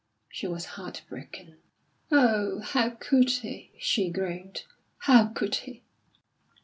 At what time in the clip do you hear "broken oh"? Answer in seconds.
1.09-2.59